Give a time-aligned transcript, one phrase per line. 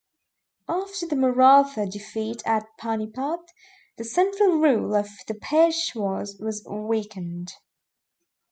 [0.67, 3.41] After the Maratha defeat at Panipat,
[3.99, 7.53] the central rule of the Peshwas was weakened.